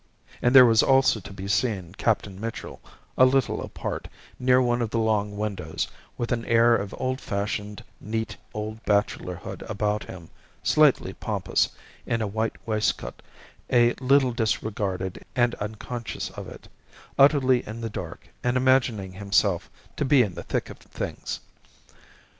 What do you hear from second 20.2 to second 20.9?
in the thick of